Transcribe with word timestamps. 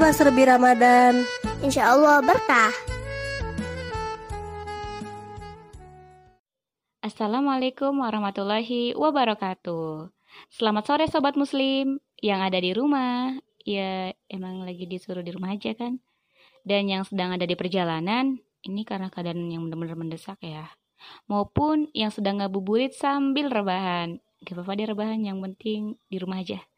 serba-serbi 0.00 0.48
Ramadan. 0.48 1.28
Insya 1.60 1.92
Allah 1.92 2.24
berkah. 2.24 2.72
Assalamualaikum 7.04 8.00
warahmatullahi 8.00 8.96
wabarakatuh. 8.96 10.08
Selamat 10.56 10.88
sore 10.88 11.04
sobat 11.04 11.36
muslim 11.36 12.00
yang 12.16 12.40
ada 12.40 12.56
di 12.56 12.72
rumah. 12.72 13.36
Ya 13.60 14.16
emang 14.32 14.64
lagi 14.64 14.88
disuruh 14.88 15.20
di 15.20 15.36
rumah 15.36 15.52
aja 15.52 15.76
kan. 15.76 16.00
Dan 16.64 16.88
yang 16.88 17.04
sedang 17.04 17.36
ada 17.36 17.44
di 17.44 17.52
perjalanan, 17.52 18.40
ini 18.64 18.88
karena 18.88 19.12
keadaan 19.12 19.52
yang 19.52 19.68
benar-benar 19.68 20.00
mendesak 20.00 20.40
ya. 20.40 20.64
Maupun 21.28 21.92
yang 21.92 22.08
sedang 22.08 22.40
ngabuburit 22.40 22.96
sambil 22.96 23.52
rebahan. 23.52 24.16
Gak 24.48 24.56
apa-apa 24.56 24.80
deh 24.80 24.88
rebahan, 24.96 25.20
yang 25.28 25.44
penting 25.44 26.00
di 26.08 26.16
rumah 26.16 26.40
aja. 26.40 26.69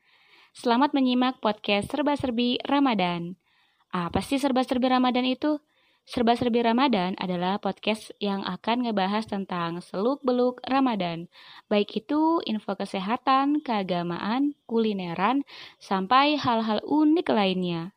Selamat 0.52 0.92
menyimak 0.92 1.40
podcast 1.40 1.88
Serba-Serbi 1.88 2.60
Ramadan. 2.68 3.40
Apa 3.88 4.20
sih 4.20 4.36
Serba-Serbi 4.36 4.84
Ramadan 4.84 5.24
itu? 5.24 5.56
Serba-serbi 6.04 6.60
Ramadan 6.60 7.16
adalah 7.16 7.56
podcast 7.56 8.12
yang 8.20 8.44
akan 8.44 8.84
ngebahas 8.84 9.24
tentang 9.24 9.80
seluk-beluk 9.80 10.60
Ramadan. 10.68 11.32
Baik 11.72 12.04
itu 12.04 12.44
info 12.44 12.76
kesehatan, 12.76 13.64
keagamaan, 13.64 14.52
kulineran, 14.68 15.40
sampai 15.80 16.36
hal-hal 16.36 16.84
unik 16.84 17.32
lainnya. 17.32 17.96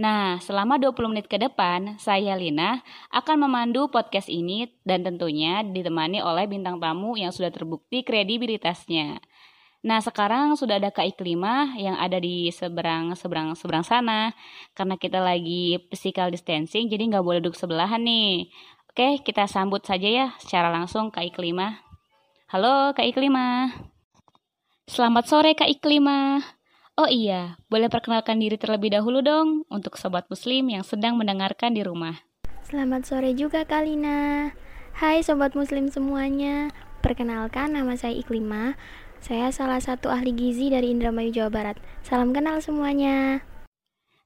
Nah, 0.00 0.40
selama 0.40 0.80
20 0.80 1.12
menit 1.12 1.28
ke 1.28 1.36
depan, 1.36 2.00
saya 2.00 2.40
Lina 2.40 2.80
akan 3.12 3.36
memandu 3.36 3.92
podcast 3.92 4.32
ini 4.32 4.72
dan 4.88 5.04
tentunya 5.04 5.60
ditemani 5.60 6.24
oleh 6.24 6.48
bintang 6.48 6.80
tamu 6.80 7.20
yang 7.20 7.36
sudah 7.36 7.52
terbukti 7.52 8.00
kredibilitasnya. 8.00 9.20
Nah, 9.80 9.96
sekarang 10.04 10.60
sudah 10.60 10.76
ada 10.76 10.92
Kak 10.92 11.16
Iklimah 11.16 11.72
yang 11.80 11.96
ada 11.96 12.20
di 12.20 12.52
seberang 12.52 13.16
seberang 13.16 13.56
seberang 13.56 13.80
sana. 13.80 14.36
Karena 14.76 15.00
kita 15.00 15.24
lagi 15.24 15.80
physical 15.88 16.28
distancing, 16.28 16.92
jadi 16.92 17.08
nggak 17.08 17.24
boleh 17.24 17.40
duduk 17.40 17.56
sebelahan 17.56 18.04
nih. 18.04 18.52
Oke, 18.92 19.24
kita 19.24 19.48
sambut 19.48 19.80
saja 19.80 20.04
ya 20.04 20.26
secara 20.36 20.68
langsung 20.68 21.08
Kak 21.08 21.24
Iklimah. 21.32 21.80
Halo 22.52 22.92
Kak 22.92 23.08
Iklimah. 23.08 23.72
Selamat 24.84 25.24
sore 25.24 25.56
Kak 25.56 25.70
Iklimah. 25.72 26.44
Oh 27.00 27.08
iya, 27.08 27.56
boleh 27.72 27.88
perkenalkan 27.88 28.36
diri 28.36 28.60
terlebih 28.60 28.92
dahulu 28.92 29.24
dong 29.24 29.64
untuk 29.72 29.96
sobat 29.96 30.28
muslim 30.28 30.68
yang 30.68 30.84
sedang 30.84 31.16
mendengarkan 31.16 31.72
di 31.72 31.80
rumah. 31.80 32.20
Selamat 32.68 33.08
sore 33.08 33.32
juga 33.32 33.64
Kalina. 33.64 34.52
Hai 34.92 35.24
sobat 35.24 35.56
muslim 35.56 35.88
semuanya. 35.88 36.68
Perkenalkan 37.00 37.72
nama 37.72 37.96
saya 37.96 38.12
Iklimah 38.12 38.76
saya 39.20 39.52
salah 39.52 39.78
satu 39.78 40.08
ahli 40.08 40.32
gizi 40.32 40.72
dari 40.72 40.96
Indramayu, 40.96 41.30
Jawa 41.30 41.50
Barat. 41.52 41.76
Salam 42.00 42.32
kenal 42.32 42.64
semuanya. 42.64 43.44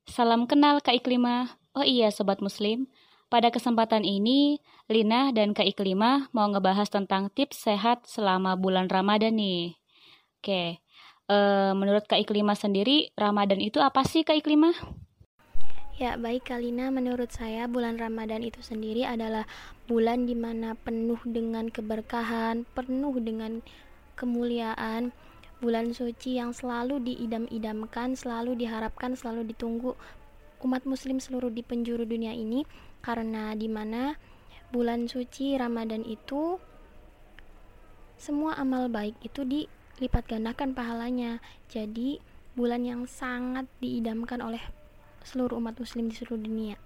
Salam 0.06 0.46
kenal 0.46 0.78
Kak 0.78 1.02
Iklimah. 1.02 1.58
Oh 1.74 1.82
iya 1.82 2.14
Sobat 2.14 2.38
Muslim, 2.38 2.86
pada 3.26 3.50
kesempatan 3.50 4.06
ini 4.06 4.62
Lina 4.86 5.34
dan 5.34 5.50
Kak 5.58 5.66
Iklimah 5.66 6.30
mau 6.30 6.46
ngebahas 6.46 6.86
tentang 6.86 7.34
tips 7.34 7.66
sehat 7.66 8.06
selama 8.06 8.54
bulan 8.54 8.86
Ramadan 8.86 9.34
nih. 9.34 9.74
Oke, 10.38 10.78
e, 11.26 11.38
menurut 11.74 12.06
Kak 12.06 12.22
Iklimah 12.22 12.54
sendiri, 12.54 13.10
Ramadan 13.18 13.58
itu 13.58 13.82
apa 13.82 14.06
sih 14.06 14.22
Kak 14.22 14.38
Iklimah? 14.38 14.78
Ya, 15.94 16.18
baik 16.18 16.50
Kalina, 16.50 16.90
menurut 16.90 17.30
saya 17.30 17.70
bulan 17.70 17.98
Ramadan 17.98 18.42
itu 18.42 18.58
sendiri 18.62 19.06
adalah 19.06 19.46
bulan 19.86 20.26
di 20.26 20.34
mana 20.34 20.74
penuh 20.74 21.22
dengan 21.22 21.70
keberkahan, 21.70 22.66
penuh 22.74 23.14
dengan 23.22 23.62
kemuliaan 24.14 25.14
bulan 25.62 25.94
suci 25.94 26.36
yang 26.36 26.52
selalu 26.52 27.00
diidam-idamkan, 27.00 28.18
selalu 28.18 28.58
diharapkan, 28.58 29.14
selalu 29.14 29.54
ditunggu 29.54 29.94
umat 30.64 30.88
muslim 30.88 31.20
seluruh 31.20 31.52
di 31.52 31.60
penjuru 31.60 32.08
dunia 32.08 32.32
ini 32.32 32.64
karena 33.04 33.52
di 33.52 33.68
mana 33.68 34.16
bulan 34.72 35.06
suci 35.06 35.54
Ramadan 35.60 36.02
itu 36.08 36.56
semua 38.16 38.56
amal 38.56 38.88
baik 38.88 39.20
itu 39.20 39.44
dilipat 39.44 40.24
gandakan 40.24 40.72
pahalanya. 40.72 41.44
Jadi 41.68 42.18
bulan 42.56 42.86
yang 42.86 43.04
sangat 43.04 43.68
diidamkan 43.82 44.40
oleh 44.40 44.62
seluruh 45.20 45.60
umat 45.60 45.76
muslim 45.76 46.08
di 46.08 46.14
seluruh 46.16 46.40
dunia. 46.40 46.76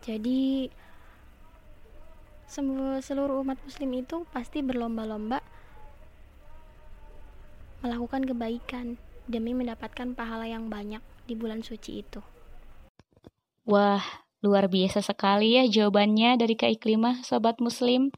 Jadi 0.00 0.72
seluruh 2.50 3.46
umat 3.46 3.62
muslim 3.62 4.02
itu 4.02 4.26
pasti 4.34 4.58
berlomba-lomba 4.60 5.38
melakukan 7.80 8.26
kebaikan 8.26 8.98
demi 9.30 9.54
mendapatkan 9.54 10.12
pahala 10.18 10.50
yang 10.50 10.66
banyak 10.66 11.00
di 11.24 11.38
bulan 11.38 11.62
suci 11.62 12.02
itu. 12.02 12.20
Wah, 13.64 14.02
luar 14.42 14.66
biasa 14.66 15.00
sekali 15.00 15.54
ya 15.54 15.64
jawabannya 15.70 16.42
dari 16.42 16.58
Kak 16.58 16.82
Iklimah, 16.82 17.22
Sobat 17.22 17.62
Muslim. 17.62 18.10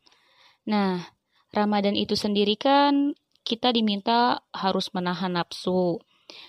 Nah, 0.65 1.05
Ramadan 1.53 1.93
itu 1.93 2.17
sendiri 2.17 2.57
kan 2.57 3.13
kita 3.45 3.75
diminta 3.77 4.41
harus 4.57 4.89
menahan 4.97 5.37
nafsu. 5.37 6.01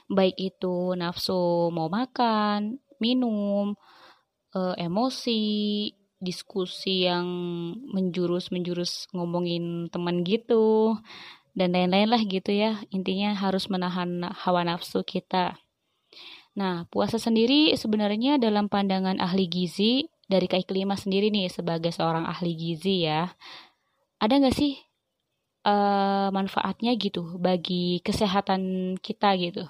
Baik 0.07 0.39
itu 0.39 0.95
nafsu 0.95 1.67
mau 1.75 1.91
makan, 1.91 2.79
minum, 3.03 3.75
eh, 4.55 4.75
emosi, 4.79 5.91
diskusi 6.23 7.03
yang 7.05 7.27
menjurus-menjurus 7.91 9.11
ngomongin 9.11 9.91
teman 9.91 10.23
gitu 10.23 10.95
dan 11.53 11.75
lain-lain 11.75 12.09
lah 12.09 12.21
gitu 12.23 12.49
ya. 12.49 12.81
Intinya 12.89 13.35
harus 13.35 13.67
menahan 13.67 14.23
hawa 14.31 14.63
nafsu 14.63 15.03
kita. 15.03 15.59
Nah 16.55 16.85
puasa 16.89 17.17
sendiri 17.19 17.73
sebenarnya 17.75 18.39
dalam 18.39 18.69
pandangan 18.71 19.19
ahli 19.19 19.49
gizi 19.49 20.07
dari 20.29 20.47
Kak 20.47 20.69
Klima 20.69 20.95
sendiri 20.95 21.27
nih 21.33 21.51
sebagai 21.51 21.91
seorang 21.91 22.23
ahli 22.23 22.55
gizi 22.55 23.05
ya 23.05 23.27
ada 24.23 24.39
nggak 24.39 24.55
sih 24.55 24.79
uh, 25.67 26.31
manfaatnya 26.31 26.95
gitu 26.95 27.35
bagi 27.41 27.99
kesehatan 28.05 28.95
kita 29.03 29.35
gitu? 29.35 29.67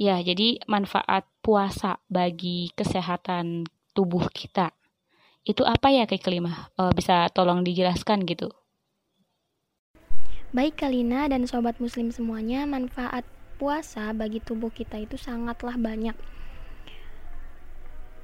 Ya 0.00 0.16
jadi 0.24 0.64
manfaat 0.64 1.28
puasa 1.44 2.00
bagi 2.08 2.72
kesehatan 2.72 3.68
tubuh 3.92 4.32
kita 4.32 4.72
itu 5.44 5.64
apa 5.64 5.88
ya 5.88 6.04
kayak 6.04 6.24
kelima? 6.24 6.68
Uh, 6.76 6.92
bisa 6.92 7.28
tolong 7.32 7.64
dijelaskan 7.64 8.28
gitu. 8.28 8.52
Baik 10.50 10.82
Kalina 10.82 11.30
dan 11.30 11.46
sobat 11.46 11.78
muslim 11.78 12.10
semuanya, 12.10 12.66
manfaat 12.66 13.22
puasa 13.56 14.10
bagi 14.10 14.42
tubuh 14.42 14.74
kita 14.74 14.98
itu 14.98 15.14
sangatlah 15.14 15.78
banyak. 15.78 16.16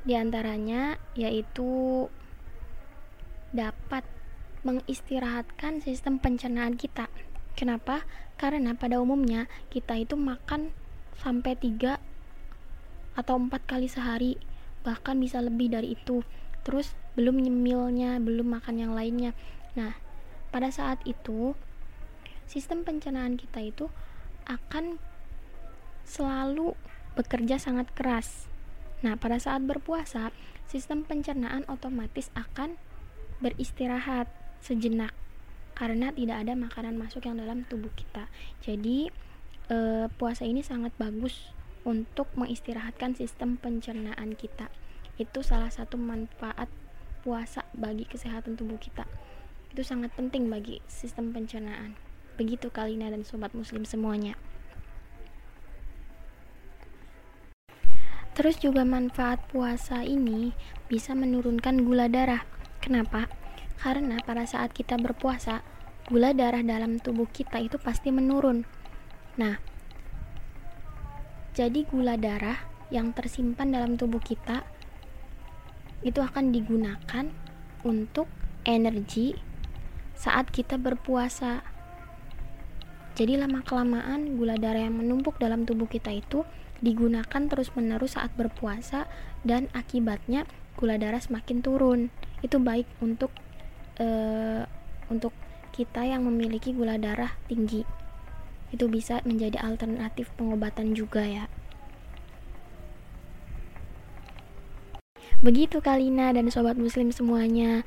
Di 0.03 0.15
antaranya 0.19 0.99
yaitu 1.15 2.07
dapat 3.55 4.03
mengistirahatkan 4.67 5.81
sistem 5.87 6.19
pencernaan 6.19 6.75
kita. 6.75 7.07
Kenapa? 7.55 8.03
Karena 8.37 8.75
pada 8.75 8.99
umumnya 8.99 9.47
kita 9.71 9.97
itu 9.97 10.19
makan 10.19 10.75
sampai 11.17 11.55
tiga 11.57 12.03
atau 13.17 13.39
empat 13.39 13.65
kali 13.65 13.89
sehari, 13.89 14.37
bahkan 14.83 15.17
bisa 15.17 15.41
lebih 15.41 15.73
dari 15.73 15.95
itu 15.97 16.27
terus 16.67 16.99
belum 17.15 17.39
nyemilnya 17.39 18.19
belum 18.19 18.59
makan 18.59 18.83
yang 18.83 18.93
lainnya. 18.99 19.39
Nah 19.79 19.95
pada 20.51 20.75
saat 20.75 20.99
itu 21.07 21.55
sistem 22.51 22.83
pencernaan 22.83 23.39
kita 23.39 23.63
itu 23.63 23.87
akan 24.51 24.99
selalu 26.03 26.75
bekerja 27.15 27.63
sangat 27.63 27.87
keras. 27.95 28.51
Nah 29.07 29.15
pada 29.15 29.39
saat 29.39 29.63
berpuasa 29.63 30.35
sistem 30.67 31.07
pencernaan 31.07 31.63
otomatis 31.71 32.35
akan 32.35 32.75
beristirahat 33.39 34.27
sejenak 34.59 35.15
karena 35.79 36.11
tidak 36.11 36.43
ada 36.43 36.59
makanan 36.59 36.99
masuk 36.99 37.31
yang 37.31 37.39
dalam 37.39 37.63
tubuh 37.71 37.93
kita. 37.95 38.27
Jadi 38.65 39.13
e, 39.71 40.09
puasa 40.19 40.43
ini 40.43 40.67
sangat 40.67 40.91
bagus 40.99 41.55
untuk 41.87 42.27
mengistirahatkan 42.35 43.15
sistem 43.15 43.55
pencernaan 43.61 44.35
kita 44.35 44.67
itu 45.17 45.41
salah 45.45 45.73
satu 45.73 45.97
manfaat 45.97 46.69
puasa 47.25 47.67
bagi 47.73 48.05
kesehatan 48.05 48.55
tubuh 48.55 48.79
kita. 48.79 49.09
Itu 49.73 49.83
sangat 49.83 50.15
penting 50.15 50.49
bagi 50.49 50.81
sistem 50.87 51.33
pencernaan. 51.33 51.97
Begitu 52.37 52.69
Kalina 52.69 53.09
dan 53.09 53.25
sobat 53.25 53.57
muslim 53.57 53.89
semuanya. 53.89 54.37
Terus 58.37 58.61
juga 58.61 58.85
manfaat 58.85 59.41
puasa 59.49 60.05
ini 60.05 60.53
bisa 60.93 61.17
menurunkan 61.17 61.89
gula 61.89 62.07
darah. 62.13 62.45
Kenapa? 62.85 63.27
karena 63.81 64.19
pada 64.25 64.49
saat 64.49 64.73
kita 64.73 64.97
berpuasa 64.97 65.61
gula 66.09 66.33
darah 66.33 66.65
dalam 66.65 66.97
tubuh 66.99 67.29
kita 67.29 67.61
itu 67.61 67.77
pasti 67.77 68.09
menurun. 68.09 68.65
Nah 69.37 69.61
jadi 71.57 71.85
gula 71.89 72.17
darah 72.17 72.57
yang 72.93 73.13
tersimpan 73.13 73.73
dalam 73.73 73.95
tubuh 73.95 74.21
kita 74.21 74.65
itu 76.05 76.21
akan 76.21 76.53
digunakan 76.53 77.25
untuk 77.87 78.29
energi 78.67 79.39
saat 80.17 80.51
kita 80.51 80.81
berpuasa. 80.81 81.63
Jadi 83.17 83.41
lama 83.41 83.65
kelamaan 83.65 84.37
gula 84.37 84.61
darah 84.61 84.85
yang 84.85 85.01
menumpuk 85.01 85.41
dalam 85.41 85.65
tubuh 85.65 85.89
kita 85.89 86.13
itu 86.13 86.45
digunakan 86.85 87.49
terus-menerus 87.49 88.21
saat 88.21 88.29
berpuasa 88.37 89.09
dan 89.41 89.73
akibatnya 89.73 90.45
gula 90.77 91.01
darah 91.01 91.21
semakin 91.21 91.65
turun. 91.65 92.01
Itu 92.45 92.61
baik 92.61 92.85
untuk 93.01 93.33
uh, 93.97 94.69
untuk 95.09 95.33
kita 95.73 96.05
yang 96.05 96.29
memiliki 96.29 96.77
gula 96.77 97.01
darah 97.01 97.33
tinggi. 97.49 97.89
Itu 98.69 98.93
bisa 98.93 99.25
menjadi 99.25 99.57
alternatif 99.65 100.29
pengobatan 100.37 100.93
juga 100.93 101.25
ya. 101.25 101.49
Begitu 105.47 105.79
Kalina 105.79 106.35
dan 106.35 106.51
sobat 106.51 106.75
muslim 106.75 107.15
semuanya 107.15 107.87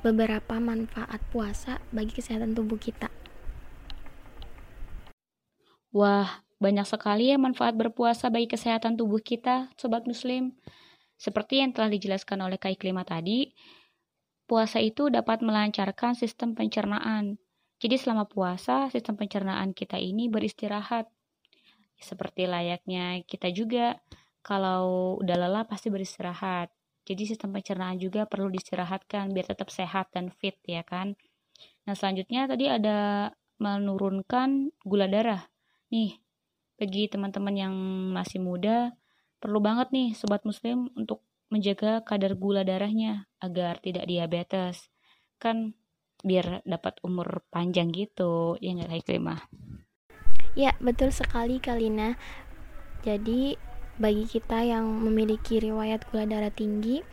beberapa 0.00 0.56
manfaat 0.56 1.20
puasa 1.28 1.84
bagi 1.92 2.16
kesehatan 2.16 2.56
tubuh 2.56 2.80
kita. 2.80 3.12
Wah, 5.92 6.40
banyak 6.56 6.88
sekali 6.88 7.28
ya 7.28 7.36
manfaat 7.36 7.76
berpuasa 7.76 8.32
bagi 8.32 8.48
kesehatan 8.48 8.96
tubuh 8.96 9.20
kita, 9.20 9.68
sobat 9.76 10.08
muslim. 10.08 10.56
Seperti 11.20 11.60
yang 11.60 11.76
telah 11.76 11.92
dijelaskan 11.92 12.40
oleh 12.40 12.56
Kak 12.56 12.80
Iklima 12.80 13.04
tadi, 13.04 13.52
puasa 14.48 14.80
itu 14.80 15.12
dapat 15.12 15.44
melancarkan 15.44 16.16
sistem 16.16 16.56
pencernaan. 16.56 17.36
Jadi 17.84 18.00
selama 18.00 18.24
puasa, 18.24 18.88
sistem 18.88 19.20
pencernaan 19.20 19.76
kita 19.76 20.00
ini 20.00 20.32
beristirahat. 20.32 21.04
Seperti 22.00 22.48
layaknya 22.48 23.20
kita 23.28 23.52
juga, 23.52 24.00
kalau 24.42 25.16
udah 25.22 25.36
lelah 25.38 25.64
pasti 25.64 25.88
beristirahat. 25.88 26.68
Jadi 27.02 27.34
sistem 27.34 27.50
pencernaan 27.54 27.98
juga 27.98 28.26
perlu 28.30 28.46
diistirahatkan 28.50 29.34
biar 29.34 29.46
tetap 29.54 29.70
sehat 29.70 30.10
dan 30.14 30.30
fit 30.30 30.54
ya 30.66 30.86
kan. 30.86 31.18
Nah 31.86 31.94
selanjutnya 31.94 32.46
tadi 32.46 32.70
ada 32.70 33.30
menurunkan 33.58 34.74
gula 34.82 35.06
darah. 35.06 35.46
Nih, 35.90 36.18
bagi 36.78 37.06
teman-teman 37.06 37.54
yang 37.54 37.74
masih 38.10 38.42
muda, 38.42 38.94
perlu 39.38 39.62
banget 39.62 39.90
nih 39.94 40.14
sobat 40.18 40.42
muslim 40.42 40.90
untuk 40.98 41.22
menjaga 41.50 42.02
kadar 42.02 42.34
gula 42.34 42.66
darahnya 42.66 43.30
agar 43.38 43.78
tidak 43.78 44.06
diabetes. 44.10 44.90
Kan 45.38 45.78
biar 46.22 46.62
dapat 46.62 47.02
umur 47.02 47.42
panjang 47.50 47.90
gitu, 47.90 48.58
ya 48.62 48.74
nggak 48.78 49.04
kayak? 49.06 49.42
Ya, 50.54 50.72
betul 50.78 51.10
sekali 51.10 51.58
Kalina. 51.58 52.14
Jadi, 53.02 53.58
bagi 54.00 54.24
kita 54.24 54.64
yang 54.64 54.84
memiliki 54.84 55.60
riwayat 55.60 56.08
gula 56.08 56.24
darah 56.24 56.52
tinggi, 56.52 57.04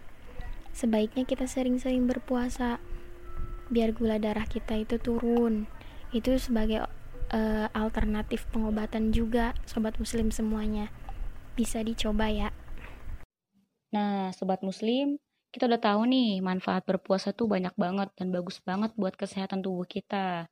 sebaiknya 0.71 1.27
kita 1.27 1.49
sering-sering 1.49 2.07
berpuasa 2.07 2.79
biar 3.69 3.91
gula 3.91 4.17
darah 4.17 4.47
kita 4.47 4.79
itu 4.79 4.95
turun. 4.99 5.67
Itu 6.15 6.35
sebagai 6.39 6.87
uh, 7.33 7.67
alternatif 7.75 8.47
pengobatan 8.49 9.11
juga, 9.11 9.53
sobat 9.67 9.99
muslim 9.99 10.31
semuanya 10.31 10.89
bisa 11.59 11.83
dicoba 11.83 12.31
ya. 12.31 12.49
Nah, 13.91 14.31
sobat 14.31 14.63
muslim, 14.63 15.19
kita 15.49 15.65
udah 15.65 15.81
tahu 15.81 16.05
nih 16.07 16.39
manfaat 16.39 16.85
berpuasa 16.85 17.33
tuh 17.33 17.49
banyak 17.49 17.73
banget 17.73 18.09
dan 18.15 18.29
bagus 18.29 18.61
banget 18.61 18.93
buat 18.95 19.17
kesehatan 19.17 19.65
tubuh 19.65 19.83
kita. 19.83 20.45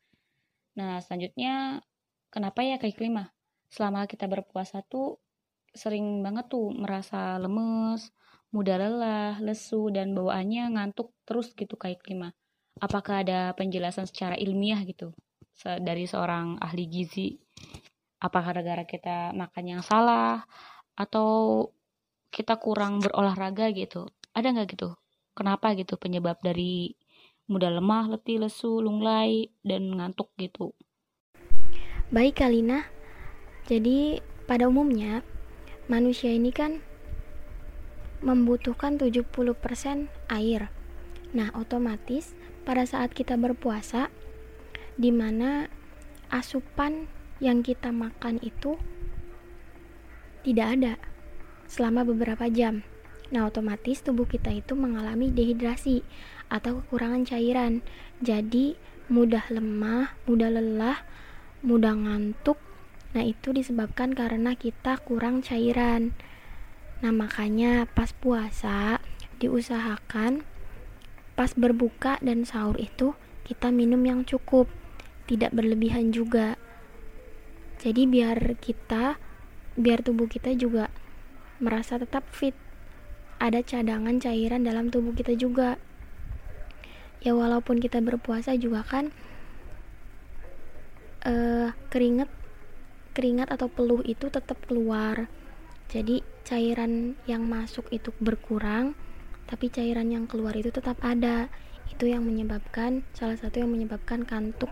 Nah, 0.75 1.00
selanjutnya 1.06 1.85
kenapa 2.33 2.65
ya 2.65 2.75
kayak 2.81 2.97
klima? 2.97 3.31
Selama 3.69 4.09
kita 4.09 4.25
berpuasa 4.25 4.81
tuh 4.83 5.21
sering 5.77 6.25
banget 6.25 6.50
tuh 6.50 6.74
merasa 6.74 7.38
lemes, 7.38 8.09
mudah 8.51 8.75
lelah, 8.81 9.33
lesu, 9.39 9.94
dan 9.94 10.12
bawaannya 10.18 10.74
ngantuk 10.74 11.13
terus 11.24 11.53
gitu 11.53 11.77
kayak 11.77 12.01
klima. 12.01 12.33
Apakah 12.81 13.21
ada 13.21 13.53
penjelasan 13.53 14.09
secara 14.09 14.33
ilmiah 14.38 14.81
gitu 14.83 15.13
dari 15.62 16.09
seorang 16.09 16.57
ahli 16.57 16.85
gizi? 16.89 17.38
Apakah 18.18 18.57
gara-gara 18.57 18.83
kita 18.85 19.18
makan 19.38 19.77
yang 19.77 19.81
salah 19.85 20.41
atau 20.97 21.62
kita 22.33 22.59
kurang 22.59 23.00
berolahraga 23.00 23.71
gitu 23.71 24.09
ada 24.33 24.53
nggak 24.53 24.77
gitu 24.77 24.94
kenapa 25.33 25.74
gitu 25.77 25.95
penyebab 25.95 26.38
dari 26.41 26.97
mudah 27.47 27.71
lemah 27.79 28.12
letih 28.18 28.44
lesu 28.44 28.83
lunglai 28.83 29.50
dan 29.63 29.88
ngantuk 29.94 30.33
gitu 30.38 30.75
baik 32.12 32.41
Kalina 32.41 32.83
jadi 33.69 34.19
pada 34.45 34.68
umumnya 34.68 35.24
manusia 35.88 36.31
ini 36.31 36.51
kan 36.51 36.84
membutuhkan 38.24 39.00
70% 39.00 39.28
air 40.31 40.62
nah 41.36 41.51
otomatis 41.56 42.38
pada 42.63 42.88
saat 42.88 43.12
kita 43.12 43.36
berpuasa 43.36 44.12
di 44.98 45.12
mana 45.12 45.72
asupan 46.28 47.07
yang 47.38 47.62
kita 47.62 47.94
makan 47.94 48.42
itu 48.42 48.75
tidak 50.42 50.68
ada 50.80 50.94
selama 51.68 52.07
beberapa 52.07 52.48
jam. 52.48 52.81
Nah, 53.28 53.44
otomatis 53.44 54.00
tubuh 54.00 54.24
kita 54.24 54.56
itu 54.56 54.74
mengalami 54.74 55.28
dehidrasi 55.30 56.01
atau 56.48 56.80
kekurangan 56.81 57.28
cairan. 57.28 57.84
Jadi, 58.24 58.80
mudah 59.12 59.51
lemah, 59.51 60.16
mudah 60.24 60.48
lelah, 60.48 61.04
mudah 61.60 61.94
ngantuk. 61.94 62.56
Nah, 63.17 63.25
itu 63.25 63.49
disebabkan 63.49 64.13
karena 64.13 64.53
kita 64.53 65.01
kurang 65.01 65.41
cairan. 65.41 66.13
Nah, 67.01 67.09
makanya 67.09 67.89
pas 67.89 68.13
puasa 68.13 69.01
diusahakan 69.41 70.45
pas 71.33 71.49
berbuka 71.57 72.21
dan 72.21 72.45
sahur 72.45 72.77
itu 72.77 73.17
kita 73.41 73.73
minum 73.73 74.05
yang 74.05 74.21
cukup, 74.21 74.69
tidak 75.25 75.49
berlebihan 75.49 76.13
juga. 76.13 76.61
Jadi 77.81 78.05
biar 78.05 78.53
kita 78.61 79.17
biar 79.73 80.05
tubuh 80.05 80.29
kita 80.29 80.53
juga 80.53 80.93
merasa 81.57 81.97
tetap 81.97 82.21
fit 82.29 82.53
ada 83.41 83.65
cadangan 83.65 84.21
cairan 84.21 84.61
dalam 84.61 84.93
tubuh 84.93 85.13
kita 85.17 85.33
juga 85.33 85.81
ya 87.21 87.33
walaupun 87.33 87.77
kita 87.77 88.01
berpuasa 88.01 88.57
juga 88.57 88.81
kan 88.81 89.13
uh, 91.29 91.69
keringet 91.93 92.29
keringat 93.17 93.49
atau 93.49 93.65
peluh 93.65 94.05
itu 94.05 94.29
tetap 94.29 94.61
keluar. 94.69 95.25
Jadi 95.89 96.21
cairan 96.45 97.17
yang 97.25 97.49
masuk 97.49 97.89
itu 97.89 98.13
berkurang 98.21 98.93
tapi 99.49 99.73
cairan 99.73 100.13
yang 100.13 100.29
keluar 100.29 100.53
itu 100.53 100.69
tetap 100.69 101.01
ada. 101.01 101.49
Itu 101.89 102.05
yang 102.05 102.21
menyebabkan 102.29 103.01
salah 103.17 103.41
satu 103.41 103.65
yang 103.65 103.73
menyebabkan 103.73 104.21
kantuk 104.21 104.69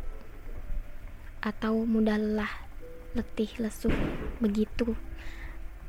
atau 1.41 1.89
mudah 1.89 2.21
lelah 2.21 2.53
letih 3.17 3.49
lesu 3.57 3.89
begitu. 4.37 4.93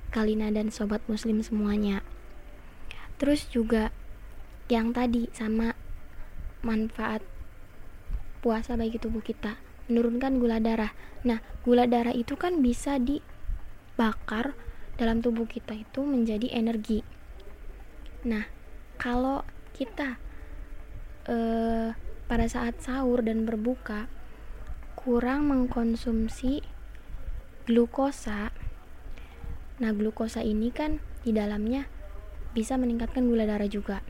Kalina 0.08 0.48
dan 0.48 0.72
sobat 0.72 1.04
muslim 1.12 1.44
semuanya. 1.44 2.00
Terus 3.20 3.44
juga 3.52 3.92
yang 4.72 4.96
tadi 4.96 5.28
sama 5.36 5.76
manfaat 6.64 7.20
puasa 8.40 8.78
bagi 8.78 8.96
tubuh 8.96 9.20
kita 9.20 9.65
menurunkan 9.86 10.38
gula 10.38 10.58
darah 10.62 10.92
nah 11.26 11.42
gula 11.66 11.88
darah 11.90 12.14
itu 12.14 12.38
kan 12.38 12.62
bisa 12.62 12.98
dibakar 12.98 14.54
dalam 14.96 15.20
tubuh 15.20 15.44
kita 15.44 15.76
itu 15.76 16.04
menjadi 16.06 16.52
energi 16.54 17.02
nah 18.26 18.46
kalau 18.96 19.44
kita 19.76 20.16
eh, 21.28 21.92
pada 22.26 22.46
saat 22.50 22.82
sahur 22.82 23.22
dan 23.22 23.46
berbuka 23.46 24.10
kurang 24.98 25.46
mengkonsumsi 25.46 26.66
glukosa. 27.66 28.50
Nah, 29.78 29.90
glukosa 29.94 30.42
ini 30.42 30.74
kan 30.74 30.98
di 31.22 31.30
dalamnya 31.30 31.86
bisa 32.54 32.74
meningkatkan 32.74 33.26
gula 33.30 33.46
darah 33.46 33.70
juga. 33.70 34.02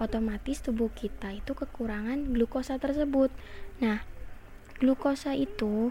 Otomatis 0.00 0.64
tubuh 0.64 0.88
kita 0.94 1.36
itu 1.36 1.52
kekurangan 1.52 2.32
glukosa 2.32 2.80
tersebut. 2.80 3.28
Nah, 3.84 4.04
glukosa 4.78 5.34
itu 5.34 5.90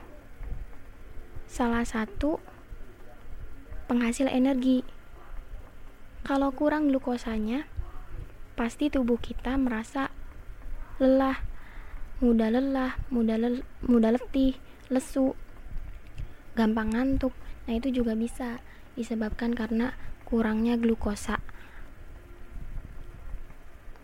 salah 1.44 1.84
satu 1.84 2.39
penghasil 3.91 4.32
energi. 4.32 4.88
Kalau 6.24 6.56
kurang 6.56 6.88
glukosanya, 6.88 7.67
pasti 8.56 8.88
tubuh 8.88 9.20
kita 9.20 9.60
merasa 9.60 10.12
lelah, 11.03 11.39
mudah 12.24 12.48
lelah, 12.48 12.96
mudah 13.12 13.36
le 13.36 13.63
mudah 13.84 14.15
letih, 14.15 14.56
lesu, 14.88 15.36
gampang 16.56 16.96
ngantuk. 16.96 17.36
Nah, 17.67 17.75
itu 17.75 17.91
juga 17.91 18.15
bisa 18.15 18.63
disebabkan 18.96 19.51
karena 19.51 19.96
kurangnya 20.24 20.79
glukosa. 20.79 21.44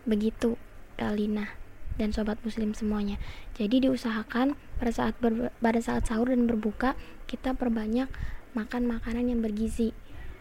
Begitu 0.04 0.60
Kalina 1.00 1.63
dan 2.00 2.10
sobat 2.10 2.38
muslim 2.42 2.74
semuanya. 2.74 3.20
Jadi 3.54 3.86
diusahakan 3.86 4.58
pada 4.78 4.92
saat 4.92 5.14
ber, 5.22 5.54
pada 5.62 5.78
saat 5.78 6.06
sahur 6.06 6.30
dan 6.30 6.46
berbuka 6.50 6.98
kita 7.30 7.54
perbanyak 7.54 8.10
makan 8.54 8.86
makanan 8.86 9.30
yang 9.30 9.40
bergizi 9.42 9.94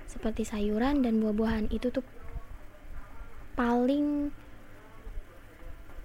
seperti 0.05 0.45
sayuran 0.45 1.01
dan 1.01 1.17
buah-buahan 1.17 1.73
itu 1.73 1.89
tuh 1.89 2.05
paling 3.57 4.29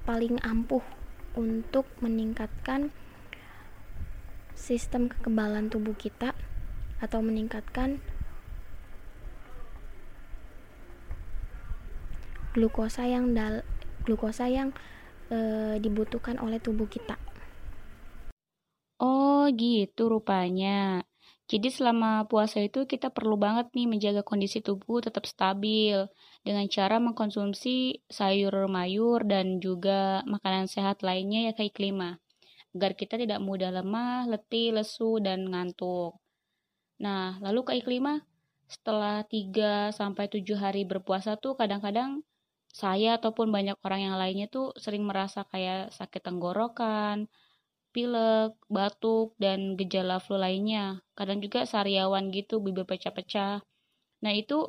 paling 0.08 0.40
ampuh 0.40 0.80
untuk 1.36 1.84
meningkatkan 2.00 2.88
sistem 4.56 5.12
kekebalan 5.12 5.68
tubuh 5.68 5.92
kita 5.92 6.32
atau 6.98 7.20
meningkatkan 7.20 8.00
glukosa 12.56 13.04
yang 13.06 13.36
dal 13.36 13.62
glukosa 14.02 14.48
yang 14.48 14.72
e, 15.28 15.38
dibutuhkan 15.80 16.36
oleh 16.42 16.58
tubuh 16.60 16.88
kita. 16.88 17.16
Oh, 18.98 19.46
gitu 19.54 20.10
rupanya. 20.10 21.06
Jadi 21.48 21.72
selama 21.72 22.28
puasa 22.28 22.60
itu 22.60 22.84
kita 22.84 23.08
perlu 23.08 23.40
banget 23.40 23.72
nih 23.72 23.88
menjaga 23.88 24.20
kondisi 24.20 24.60
tubuh 24.60 25.00
tetap 25.00 25.24
stabil 25.24 25.96
dengan 26.44 26.68
cara 26.68 27.00
mengkonsumsi 27.00 28.04
sayur 28.04 28.68
mayur 28.68 29.24
dan 29.24 29.56
juga 29.56 30.20
makanan 30.28 30.68
sehat 30.68 31.00
lainnya 31.00 31.48
ya 31.48 31.52
kayak 31.56 31.72
klima 31.72 32.20
agar 32.76 32.92
kita 32.92 33.16
tidak 33.16 33.40
mudah 33.40 33.72
lemah, 33.72 34.28
letih, 34.28 34.76
lesu, 34.76 35.16
dan 35.24 35.48
ngantuk. 35.48 36.20
Nah, 37.00 37.40
lalu 37.40 37.64
kayak 37.64 37.84
klima 37.88 38.20
setelah 38.68 39.24
3 39.24 39.88
sampai 39.96 40.28
7 40.28 40.44
hari 40.60 40.84
berpuasa 40.84 41.40
tuh 41.40 41.56
kadang-kadang 41.56 42.20
saya 42.72 43.18
ataupun 43.18 43.48
banyak 43.50 43.76
orang 43.82 44.00
yang 44.12 44.16
lainnya 44.20 44.46
tuh 44.48 44.76
sering 44.76 45.04
merasa 45.08 45.44
kayak 45.48 45.90
sakit 45.92 46.22
tenggorokan, 46.22 47.26
pilek, 47.92 48.54
batuk, 48.68 49.34
dan 49.40 49.74
gejala 49.80 50.20
flu 50.20 50.36
lainnya. 50.38 51.00
Kadang 51.18 51.40
juga 51.44 51.64
sariawan 51.64 52.30
gitu, 52.30 52.60
bibir 52.62 52.84
pecah-pecah. 52.86 53.64
Nah 54.24 54.32
itu 54.34 54.68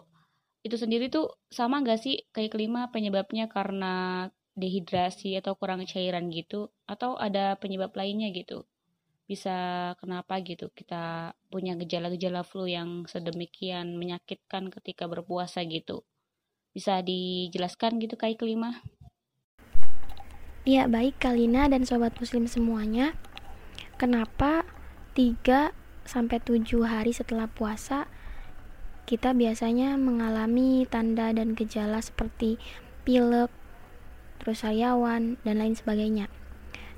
itu 0.60 0.76
sendiri 0.76 1.08
tuh 1.08 1.40
sama 1.48 1.80
gak 1.88 2.00
sih 2.04 2.16
kayak 2.36 2.52
kelima 2.56 2.92
penyebabnya 2.92 3.48
karena 3.48 4.28
dehidrasi 4.60 5.40
atau 5.40 5.56
kurang 5.56 5.88
cairan 5.88 6.28
gitu 6.28 6.68
atau 6.84 7.16
ada 7.16 7.56
penyebab 7.56 7.96
lainnya 7.96 8.28
gitu 8.36 8.68
bisa 9.30 9.94
kenapa 10.02 10.42
gitu 10.42 10.68
kita 10.74 11.32
punya 11.54 11.78
gejala-gejala 11.80 12.42
flu 12.44 12.66
yang 12.68 13.08
sedemikian 13.08 13.96
menyakitkan 13.96 14.68
ketika 14.74 15.06
berpuasa 15.08 15.64
gitu 15.64 16.04
bisa 16.74 17.02
dijelaskan 17.02 17.98
gitu 18.02 18.16
kayak 18.16 18.40
kelima 18.40 18.82
Iya, 20.68 20.86
baik 20.86 21.18
Kalina 21.24 21.66
dan 21.72 21.88
sobat 21.88 22.14
muslim 22.20 22.46
semuanya. 22.46 23.18
Kenapa 23.96 24.68
3 25.18 25.74
sampai 26.06 26.38
7 26.44 26.86
hari 26.86 27.10
setelah 27.16 27.50
puasa 27.50 28.06
kita 29.10 29.34
biasanya 29.34 29.98
mengalami 29.98 30.86
tanda 30.86 31.34
dan 31.34 31.58
gejala 31.58 31.98
seperti 32.04 32.62
pilek, 33.02 33.50
terus 34.38 34.62
sariawan 34.62 35.42
dan 35.42 35.58
lain 35.58 35.74
sebagainya. 35.74 36.30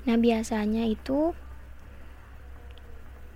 Nah, 0.04 0.20
biasanya 0.20 0.84
itu 0.84 1.32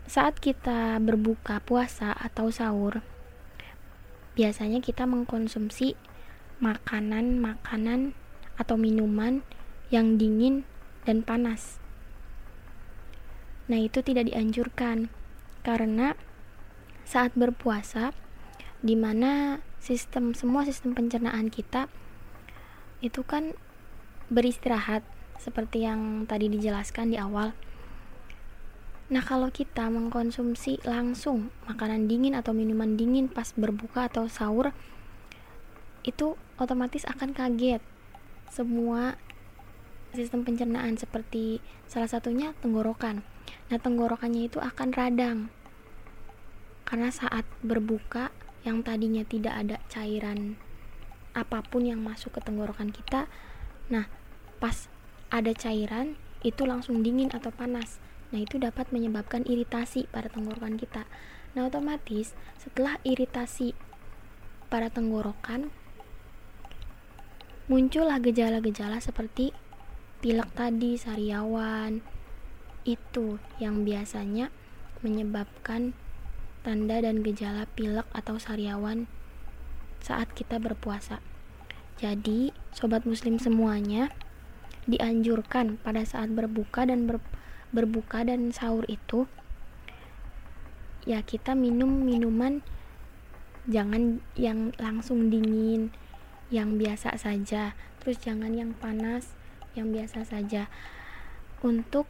saat 0.05 0.37
kita 0.39 1.01
berbuka 1.01 1.65
puasa 1.65 2.13
atau 2.13 2.53
sahur 2.53 3.03
biasanya 4.39 4.79
kita 4.79 5.03
mengkonsumsi 5.03 5.99
makanan-makanan 6.59 8.17
atau 8.57 8.77
minuman 8.81 9.45
yang 9.93 10.17
dingin 10.17 10.65
dan 11.05 11.23
panas. 11.23 11.79
Nah, 13.67 13.83
itu 13.83 14.03
tidak 14.03 14.31
dianjurkan 14.31 15.11
karena 15.67 16.15
saat 17.07 17.35
berpuasa 17.35 18.15
di 18.83 18.95
mana 18.95 19.63
sistem 19.83 20.35
semua 20.35 20.67
sistem 20.67 20.95
pencernaan 20.95 21.51
kita 21.51 21.87
itu 23.03 23.23
kan 23.23 23.55
beristirahat 24.31 25.07
seperti 25.39 25.87
yang 25.87 26.27
tadi 26.27 26.51
dijelaskan 26.51 27.15
di 27.15 27.19
awal. 27.21 27.55
Nah, 29.07 29.23
kalau 29.23 29.55
kita 29.55 29.87
mengkonsumsi 29.87 30.83
langsung 30.83 31.55
makanan 31.71 32.11
dingin 32.11 32.35
atau 32.35 32.51
minuman 32.51 32.99
dingin 32.99 33.31
pas 33.31 33.55
berbuka 33.55 34.11
atau 34.11 34.27
sahur, 34.27 34.75
itu 36.07 36.39
otomatis 36.57 37.03
akan 37.05 37.35
kaget. 37.35 37.83
Semua 38.49 39.19
sistem 40.15 40.47
pencernaan 40.47 40.97
seperti 40.97 41.61
salah 41.91 42.09
satunya 42.09 42.55
tenggorokan. 42.63 43.27
Nah, 43.69 43.79
tenggorokannya 43.83 44.47
itu 44.47 44.63
akan 44.63 44.95
radang. 44.95 45.39
Karena 46.87 47.11
saat 47.11 47.43
berbuka 47.61 48.31
yang 48.63 48.87
tadinya 48.87 49.27
tidak 49.27 49.55
ada 49.59 49.77
cairan 49.91 50.57
apa 51.37 51.61
pun 51.61 51.85
yang 51.85 52.01
masuk 52.01 52.39
ke 52.39 52.41
tenggorokan 52.41 52.95
kita, 52.95 53.29
nah, 53.93 54.09
pas 54.57 54.89
ada 55.29 55.53
cairan 55.53 56.17
itu 56.41 56.65
langsung 56.65 57.05
dingin 57.05 57.29
atau 57.35 57.53
panas. 57.53 58.01
Nah, 58.31 58.41
itu 58.41 58.57
dapat 58.57 58.89
menyebabkan 58.95 59.45
iritasi 59.45 60.09
pada 60.09 60.33
tenggorokan 60.33 60.79
kita. 60.81 61.05
Nah, 61.53 61.69
otomatis 61.69 62.33
setelah 62.57 62.97
iritasi 63.05 63.77
pada 64.73 64.91
tenggorokan 64.91 65.71
muncullah 67.67 68.23
gejala-gejala 68.23 69.03
seperti 69.03 69.51
pilek 70.23 70.47
tadi, 70.55 70.95
sariawan, 70.95 71.99
itu 72.87 73.43
yang 73.59 73.83
biasanya 73.83 74.55
menyebabkan 75.03 75.99
tanda 76.63 77.03
dan 77.03 77.27
gejala 77.27 77.67
pilek 77.75 78.07
atau 78.15 78.39
sariawan 78.39 79.11
saat 79.99 80.31
kita 80.31 80.63
berpuasa. 80.63 81.19
Jadi, 81.99 82.55
sobat 82.71 83.03
muslim 83.03 83.43
semuanya 83.43 84.15
dianjurkan 84.87 85.83
pada 85.83 86.07
saat 86.07 86.31
berbuka 86.31 86.87
dan 86.87 87.11
ber, 87.11 87.19
berbuka 87.75 88.23
dan 88.23 88.55
sahur 88.55 88.87
itu 88.87 89.27
ya 91.07 91.23
kita 91.23 91.55
minum 91.55 92.03
minuman 92.03 92.63
jangan 93.67 94.23
yang 94.39 94.71
langsung 94.79 95.31
dingin, 95.31 95.91
yang 96.53 96.79
biasa 96.79 97.19
saja. 97.19 97.75
Terus 98.03 98.23
jangan 98.23 98.55
yang 98.55 98.73
panas 98.77 99.35
yang 99.75 99.93
biasa 99.93 100.25
saja. 100.25 100.71
Untuk 101.65 102.07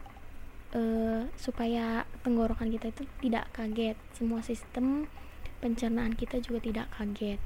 uh, 0.76 1.26
supaya 1.34 2.04
tenggorokan 2.22 2.68
kita 2.68 2.92
itu 2.92 3.04
tidak 3.22 3.48
kaget. 3.56 3.96
Semua 4.12 4.44
sistem 4.44 5.08
pencernaan 5.60 6.14
kita 6.14 6.38
juga 6.38 6.62
tidak 6.62 6.86
kaget. 6.94 7.40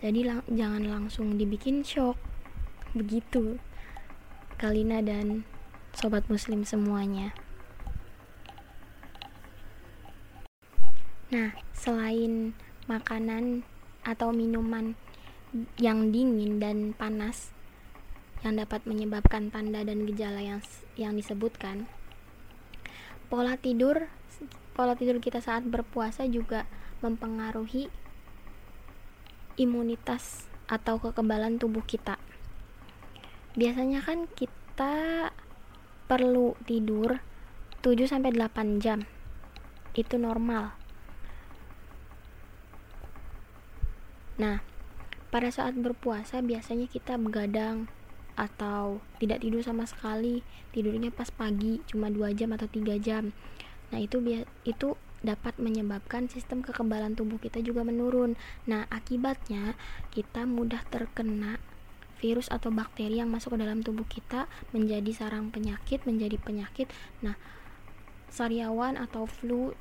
Jadi 0.00 0.20
lang 0.24 0.40
jangan 0.48 0.84
langsung 0.88 1.36
dibikin 1.36 1.84
shock. 1.84 2.16
Begitu 2.96 3.60
Kalina 4.60 5.00
dan 5.00 5.44
sobat 5.96 6.28
muslim 6.28 6.64
semuanya. 6.64 7.32
Nah 11.32 11.56
selain 11.76 12.52
makanan 12.88 13.62
atau 14.02 14.32
minuman 14.32 14.96
yang 15.78 16.14
dingin 16.14 16.62
dan 16.62 16.94
panas 16.94 17.50
yang 18.40 18.56
dapat 18.56 18.86
menyebabkan 18.88 19.52
tanda 19.52 19.84
dan 19.84 20.08
gejala 20.08 20.40
yang 20.40 20.60
yang 20.96 21.12
disebutkan. 21.18 21.90
Pola 23.28 23.58
tidur 23.60 24.08
pola 24.72 24.96
tidur 24.96 25.20
kita 25.20 25.42
saat 25.44 25.66
berpuasa 25.66 26.24
juga 26.24 26.64
mempengaruhi 27.04 27.92
imunitas 29.60 30.48
atau 30.70 30.96
kekebalan 31.02 31.60
tubuh 31.60 31.84
kita. 31.84 32.16
Biasanya 33.58 34.00
kan 34.00 34.30
kita 34.30 35.28
perlu 36.06 36.54
tidur 36.64 37.18
7 37.82 38.06
sampai 38.06 38.32
8 38.32 38.78
jam. 38.80 39.02
Itu 39.92 40.16
normal. 40.16 40.72
Nah, 44.40 44.69
pada 45.30 45.48
saat 45.54 45.78
berpuasa 45.78 46.42
biasanya 46.42 46.90
kita 46.90 47.14
begadang 47.14 47.86
atau 48.34 48.98
tidak 49.22 49.42
tidur 49.42 49.62
sama 49.62 49.86
sekali. 49.86 50.42
Tidurnya 50.74 51.14
pas 51.14 51.30
pagi 51.30 51.82
cuma 51.86 52.10
dua 52.10 52.34
jam 52.34 52.50
atau 52.54 52.66
tiga 52.66 52.98
jam. 52.98 53.30
Nah 53.94 53.98
itu 53.98 54.18
itu 54.66 54.98
dapat 55.20 55.60
menyebabkan 55.60 56.32
sistem 56.32 56.64
kekebalan 56.64 57.14
tubuh 57.14 57.38
kita 57.38 57.62
juga 57.62 57.86
menurun. 57.86 58.34
Nah 58.66 58.90
akibatnya 58.90 59.78
kita 60.10 60.48
mudah 60.48 60.82
terkena 60.90 61.62
virus 62.20 62.52
atau 62.52 62.68
bakteri 62.68 63.22
yang 63.22 63.32
masuk 63.32 63.56
ke 63.56 63.58
dalam 63.64 63.80
tubuh 63.80 64.04
kita 64.04 64.44
menjadi 64.76 65.08
sarang 65.14 65.48
penyakit 65.54 66.04
menjadi 66.04 66.36
penyakit. 66.42 66.90
Nah 67.22 67.38
sariawan 68.30 68.98
atau 68.98 69.26
flu 69.26 69.74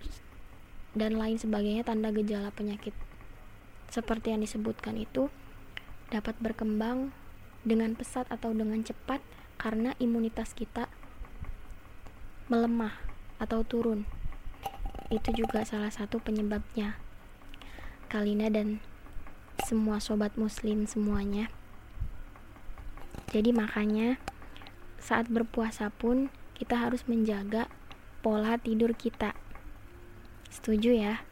dan 0.97 1.15
lain 1.15 1.37
sebagainya 1.37 1.85
tanda 1.85 2.09
gejala 2.09 2.49
penyakit 2.49 2.97
seperti 3.89 4.31
yang 4.33 4.41
disebutkan 4.45 4.95
itu 4.97 5.33
dapat 6.13 6.37
berkembang 6.41 7.13
dengan 7.65 7.93
pesat 7.93 8.29
atau 8.29 8.53
dengan 8.53 8.81
cepat 8.81 9.21
karena 9.59 9.93
imunitas 9.99 10.55
kita 10.55 10.87
melemah 12.49 12.97
atau 13.37 13.61
turun. 13.61 14.09
Itu 15.13 15.33
juga 15.33 15.65
salah 15.65 15.93
satu 15.93 16.21
penyebabnya. 16.21 16.97
Kalina 18.09 18.49
dan 18.49 18.81
semua 19.65 20.01
sobat 20.01 20.33
muslim 20.33 20.89
semuanya. 20.89 21.53
Jadi 23.29 23.53
makanya 23.53 24.17
saat 24.97 25.29
berpuasa 25.29 25.93
pun 25.93 26.33
kita 26.57 26.73
harus 26.73 27.05
menjaga 27.05 27.69
pola 28.25 28.57
tidur 28.57 28.97
kita. 28.97 29.37
Setuju 30.49 30.97
ya? 30.97 31.28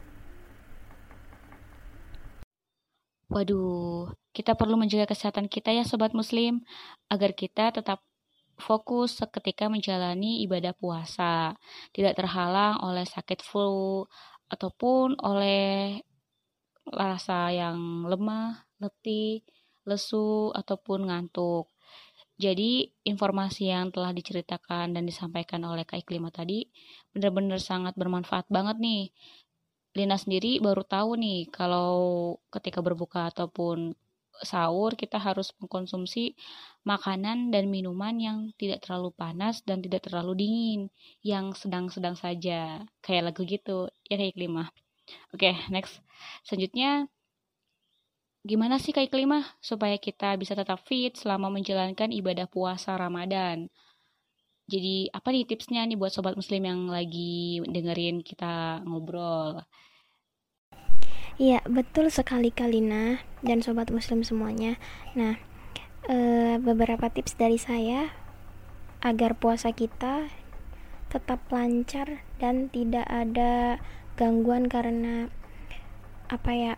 Waduh, 3.27 4.07
kita 4.31 4.55
perlu 4.55 4.79
menjaga 4.79 5.11
kesehatan 5.11 5.51
kita 5.51 5.75
ya 5.75 5.83
sobat 5.83 6.15
muslim 6.15 6.63
agar 7.11 7.35
kita 7.35 7.75
tetap 7.75 7.99
fokus 8.55 9.19
seketika 9.19 9.67
menjalani 9.67 10.39
ibadah 10.47 10.71
puasa, 10.71 11.59
tidak 11.91 12.15
terhalang 12.15 12.79
oleh 12.79 13.03
sakit 13.03 13.43
flu 13.43 14.07
ataupun 14.47 15.19
oleh 15.19 15.99
rasa 16.87 17.51
yang 17.51 18.07
lemah, 18.07 18.63
letih, 18.79 19.43
lesu 19.83 20.55
ataupun 20.55 21.11
ngantuk. 21.11 21.67
Jadi 22.39 22.87
informasi 23.03 23.73
yang 23.73 23.89
telah 23.89 24.13
diceritakan 24.13 24.93
dan 24.95 25.03
disampaikan 25.03 25.67
oleh 25.67 25.83
Kak 25.83 26.05
Iklima 26.05 26.29
tadi 26.29 26.63
benar-benar 27.11 27.57
sangat 27.59 27.97
bermanfaat 27.97 28.47
banget 28.47 28.77
nih. 28.79 29.09
Lina 29.97 30.17
sendiri 30.21 30.61
baru 30.61 30.83
tahu 30.85 31.17
nih 31.23 31.49
kalau 31.49 31.91
ketika 32.53 32.79
berbuka 32.85 33.33
ataupun 33.33 33.97
sahur 34.45 34.93
kita 34.93 35.17
harus 35.17 35.49
mengkonsumsi 35.57 36.37
makanan 36.85 37.49
dan 37.49 37.65
minuman 37.73 38.15
yang 38.21 38.37
tidak 38.61 38.85
terlalu 38.85 39.09
panas 39.21 39.65
dan 39.65 39.81
tidak 39.81 40.05
terlalu 40.05 40.33
dingin, 40.37 40.81
yang 41.25 41.57
sedang-sedang 41.57 42.13
saja, 42.13 42.85
kayak 43.01 43.33
lagu 43.33 43.41
gitu, 43.49 43.89
ya 44.05 44.15
kayak 44.21 44.37
kelima. 44.37 44.69
Oke, 45.33 45.57
next. 45.73 45.99
Selanjutnya 46.45 47.09
Gimana 48.47 48.79
sih 48.79 48.95
kayak 48.95 49.11
kelima 49.11 49.43
supaya 49.59 49.99
kita 49.99 50.39
bisa 50.39 50.55
tetap 50.55 50.79
fit 50.87 51.11
selama 51.19 51.51
menjalankan 51.51 52.07
ibadah 52.15 52.47
puasa 52.47 52.95
Ramadan? 52.95 53.67
Jadi 54.67 55.07
apa 55.15 55.31
nih 55.31 55.47
tipsnya 55.47 55.87
nih 55.87 55.95
buat 55.95 56.11
sobat 56.11 56.35
muslim 56.35 56.59
yang 56.67 56.91
lagi 56.91 57.63
dengerin 57.63 58.19
kita 58.19 58.83
ngobrol? 58.83 59.63
Iya, 61.39 61.63
betul 61.69 62.11
sekali 62.11 62.51
Kalina 62.51 63.23
dan 63.39 63.63
sobat 63.63 63.93
muslim 63.95 64.27
semuanya. 64.27 64.75
Nah, 65.15 65.39
e, 66.09 66.15
beberapa 66.59 67.07
tips 67.07 67.39
dari 67.39 67.55
saya 67.55 68.11
agar 68.99 69.39
puasa 69.39 69.71
kita 69.71 70.27
tetap 71.07 71.39
lancar 71.47 72.25
dan 72.41 72.67
tidak 72.67 73.07
ada 73.07 73.79
gangguan 74.19 74.67
karena 74.67 75.31
apa 76.27 76.51
ya 76.51 76.73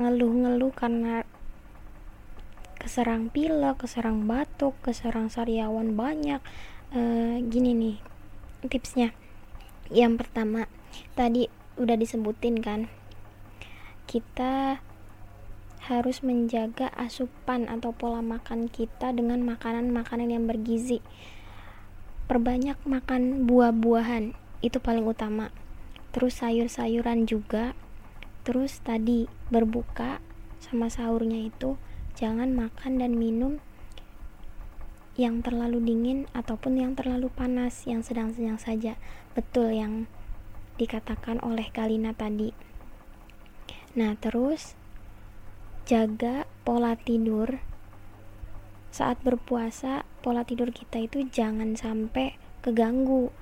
ngeluh-ngeluh 0.00 0.74
karena 0.74 1.22
keserang 2.80 3.28
pilek, 3.28 3.84
keserang 3.84 4.24
batuk, 4.24 4.72
keserang 4.80 5.28
sariawan 5.28 5.92
banyak. 5.94 6.40
E, 6.90 7.00
gini 7.46 7.70
nih 7.70 7.96
tipsnya. 8.66 9.14
Yang 9.90 10.26
pertama, 10.26 10.66
tadi 11.14 11.46
udah 11.78 11.94
disebutin 11.94 12.58
kan. 12.58 12.90
Kita 14.10 14.82
harus 15.86 16.22
menjaga 16.26 16.90
asupan 16.98 17.70
atau 17.70 17.94
pola 17.94 18.20
makan 18.20 18.66
kita 18.66 19.14
dengan 19.14 19.42
makanan-makanan 19.46 20.34
yang 20.34 20.44
bergizi. 20.50 20.98
Perbanyak 22.26 22.78
makan 22.86 23.46
buah-buahan, 23.46 24.34
itu 24.62 24.78
paling 24.82 25.06
utama. 25.06 25.54
Terus 26.10 26.42
sayur-sayuran 26.42 27.26
juga 27.26 27.78
terus 28.40 28.80
tadi 28.80 29.28
berbuka 29.52 30.18
sama 30.58 30.88
sahurnya 30.88 31.38
itu 31.44 31.76
jangan 32.16 32.56
makan 32.56 32.98
dan 32.98 33.14
minum 33.14 33.60
yang 35.18 35.42
terlalu 35.42 35.82
dingin 35.82 36.30
ataupun 36.36 36.78
yang 36.78 36.92
terlalu 36.94 37.32
panas 37.32 37.86
yang 37.86 38.04
sedang-sedang 38.04 38.58
saja 38.58 38.98
betul 39.34 39.70
yang 39.70 40.06
dikatakan 40.78 41.42
oleh 41.42 41.66
Kalina 41.70 42.14
tadi 42.14 42.54
nah 43.94 44.14
terus 44.18 44.78
jaga 45.86 46.46
pola 46.62 46.94
tidur 46.94 47.58
saat 48.90 49.18
berpuasa 49.22 50.06
pola 50.22 50.46
tidur 50.46 50.70
kita 50.70 51.02
itu 51.02 51.26
jangan 51.26 51.74
sampai 51.74 52.38
keganggu 52.62 53.34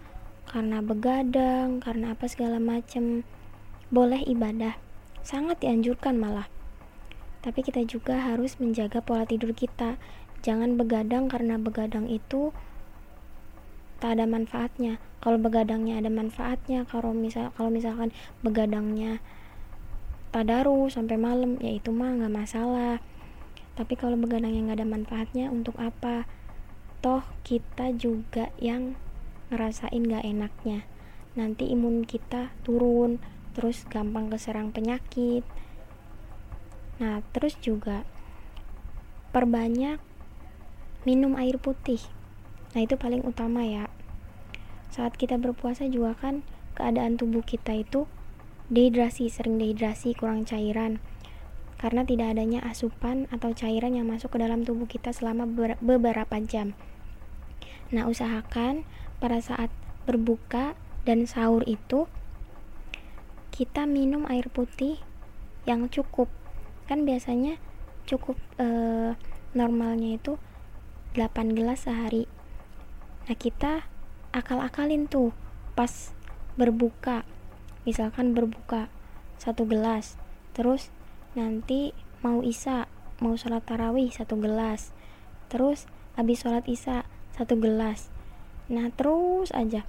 karena 0.48 0.80
begadang 0.80 1.84
karena 1.84 2.16
apa 2.16 2.24
segala 2.24 2.56
macam 2.56 3.24
boleh 3.92 4.24
ibadah 4.24 4.76
sangat 5.28 5.60
dianjurkan 5.60 6.16
malah. 6.16 6.48
Tapi 7.44 7.60
kita 7.60 7.84
juga 7.84 8.16
harus 8.16 8.56
menjaga 8.56 9.04
pola 9.04 9.28
tidur 9.28 9.52
kita. 9.52 10.00
Jangan 10.42 10.78
begadang 10.78 11.26
karena 11.26 11.58
begadang 11.58 12.06
itu 12.06 12.54
tak 13.98 14.18
ada 14.18 14.24
manfaatnya. 14.30 15.02
Kalau 15.18 15.38
begadangnya 15.38 15.98
ada 15.98 16.10
manfaatnya, 16.10 16.86
kalau 16.86 17.10
misal 17.10 17.50
kalau 17.58 17.70
misalkan 17.70 18.14
begadangnya 18.46 19.18
tadaru 20.30 20.86
sampai 20.92 21.18
malam, 21.18 21.58
ya 21.58 21.74
itu 21.74 21.90
mah 21.90 22.14
nggak 22.14 22.34
masalah. 22.34 23.02
Tapi 23.74 23.94
kalau 23.98 24.14
begadang 24.18 24.54
yang 24.54 24.70
nggak 24.70 24.82
ada 24.82 24.88
manfaatnya, 24.88 25.50
untuk 25.50 25.74
apa? 25.82 26.26
Toh 27.02 27.26
kita 27.42 27.94
juga 27.94 28.54
yang 28.62 28.94
ngerasain 29.50 30.02
nggak 30.02 30.26
enaknya. 30.26 30.86
Nanti 31.34 31.70
imun 31.70 32.06
kita 32.06 32.54
turun, 32.62 33.18
terus 33.58 33.82
gampang 33.90 34.30
keserang 34.30 34.70
penyakit 34.70 35.42
nah 37.02 37.18
terus 37.34 37.58
juga 37.58 38.06
perbanyak 39.34 39.98
minum 41.06 41.38
air 41.38 41.60
putih. 41.60 42.02
Nah 42.74 42.82
itu 42.86 42.98
paling 42.98 43.22
utama 43.22 43.62
ya. 43.66 43.86
Saat 44.88 45.14
kita 45.20 45.38
berpuasa 45.38 45.86
juga 45.86 46.16
kan 46.18 46.42
keadaan 46.74 47.18
tubuh 47.20 47.44
kita 47.44 47.76
itu 47.76 48.08
dehidrasi 48.72 49.28
sering 49.28 49.58
dehidrasi 49.60 50.16
kurang 50.16 50.46
cairan. 50.48 51.02
Karena 51.78 52.02
tidak 52.02 52.34
adanya 52.34 52.58
asupan 52.66 53.30
atau 53.30 53.54
cairan 53.54 53.94
yang 53.94 54.10
masuk 54.10 54.34
ke 54.34 54.38
dalam 54.42 54.66
tubuh 54.66 54.90
kita 54.90 55.14
selama 55.14 55.46
beberapa 55.78 56.36
jam. 56.42 56.74
Nah 57.94 58.10
usahakan 58.10 58.82
pada 59.22 59.38
saat 59.38 59.70
berbuka 60.04 60.74
dan 61.06 61.24
sahur 61.24 61.62
itu 61.64 62.10
kita 63.54 63.88
minum 63.88 64.26
air 64.26 64.50
putih 64.50 65.00
yang 65.64 65.86
cukup. 65.88 66.28
Kan 66.90 67.08
biasanya 67.08 67.60
cukup 68.08 68.40
e, 68.56 68.66
normalnya 69.52 70.16
itu 70.16 70.40
8 71.18 71.58
gelas 71.58 71.90
sehari. 71.90 72.30
Nah 73.26 73.34
kita 73.34 73.90
akal-akalin 74.30 75.10
tuh 75.10 75.34
pas 75.74 76.14
berbuka. 76.54 77.26
Misalkan 77.82 78.38
berbuka 78.38 78.86
satu 79.42 79.66
gelas 79.66 80.14
terus 80.54 80.94
nanti 81.34 81.90
mau 82.22 82.42
isa 82.46 82.86
mau 83.18 83.34
sholat 83.34 83.66
tarawih 83.66 84.10
satu 84.10 84.38
gelas 84.38 84.94
terus 85.50 85.90
habis 86.14 86.46
sholat 86.46 86.62
isya 86.70 87.02
satu 87.34 87.58
gelas. 87.58 88.14
Nah 88.70 88.94
terus 88.94 89.50
aja. 89.50 89.82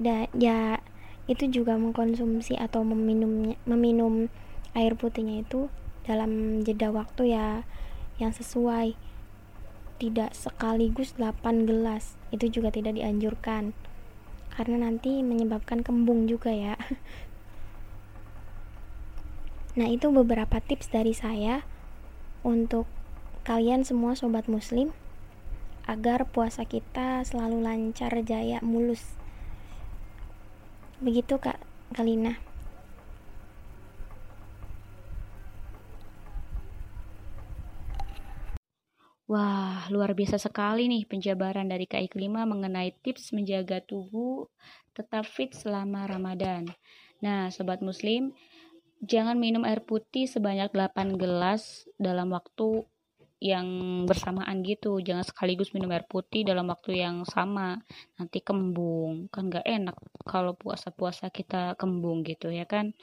Da, 0.00 0.26
ya 0.34 0.80
itu 1.28 1.52
juga 1.52 1.76
mengkonsumsi 1.76 2.56
atau 2.56 2.80
meminum 2.80 3.52
meminum 3.68 4.32
air 4.72 4.96
putihnya 4.96 5.44
itu 5.44 5.68
dalam 6.04 6.60
jeda 6.64 6.92
waktu 6.92 7.32
ya 7.32 7.64
yang 8.20 8.32
sesuai 8.34 9.13
tidak 9.98 10.34
sekaligus 10.34 11.14
8 11.16 11.66
gelas. 11.66 12.18
Itu 12.34 12.50
juga 12.50 12.74
tidak 12.74 12.98
dianjurkan. 12.98 13.74
Karena 14.54 14.86
nanti 14.86 15.22
menyebabkan 15.26 15.82
kembung 15.82 16.30
juga 16.30 16.54
ya. 16.54 16.74
Nah 19.74 19.90
itu 19.90 20.06
beberapa 20.14 20.62
tips 20.62 20.86
dari 20.94 21.10
saya 21.10 21.66
untuk 22.46 22.86
kalian 23.42 23.82
semua 23.82 24.14
sobat 24.14 24.46
muslim 24.46 24.94
agar 25.90 26.30
puasa 26.30 26.62
kita 26.62 27.26
selalu 27.26 27.58
lancar 27.58 28.14
jaya 28.22 28.62
mulus. 28.62 29.02
Begitu 31.02 31.42
Kak 31.42 31.58
Kalina. 31.90 32.53
Wah, 39.34 39.90
luar 39.90 40.14
biasa 40.14 40.38
sekali 40.38 40.86
nih 40.86 41.10
penjabaran 41.10 41.66
dari 41.66 41.90
Kak 41.90 42.06
Iklima 42.06 42.46
mengenai 42.46 42.94
tips 43.02 43.34
menjaga 43.34 43.82
tubuh 43.82 44.46
tetap 44.94 45.26
fit 45.26 45.50
selama 45.50 46.06
Ramadan. 46.06 46.70
Nah, 47.18 47.50
sobat 47.50 47.82
muslim, 47.82 48.30
jangan 49.02 49.34
minum 49.34 49.66
air 49.66 49.82
putih 49.82 50.30
sebanyak 50.30 50.70
8 50.70 51.18
gelas 51.18 51.82
dalam 51.98 52.30
waktu 52.30 52.86
yang 53.42 53.66
bersamaan 54.06 54.62
gitu. 54.62 55.02
Jangan 55.02 55.26
sekaligus 55.26 55.74
minum 55.74 55.90
air 55.90 56.06
putih 56.06 56.46
dalam 56.46 56.70
waktu 56.70 57.02
yang 57.02 57.26
sama. 57.26 57.82
Nanti 58.14 58.38
kembung. 58.38 59.26
Kan 59.34 59.50
gak 59.50 59.66
enak 59.66 59.98
kalau 60.22 60.54
puasa-puasa 60.54 61.34
kita 61.34 61.74
kembung 61.74 62.22
gitu 62.22 62.54
ya 62.54 62.70
kan? 62.70 62.94